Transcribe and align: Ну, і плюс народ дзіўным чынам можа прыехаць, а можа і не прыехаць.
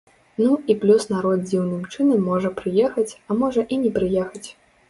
Ну, 0.43 0.47
і 0.73 0.75
плюс 0.85 1.05
народ 1.15 1.43
дзіўным 1.49 1.83
чынам 1.93 2.25
можа 2.31 2.53
прыехаць, 2.63 3.17
а 3.29 3.41
можа 3.43 3.67
і 3.75 3.81
не 3.87 3.93
прыехаць. 4.01 4.45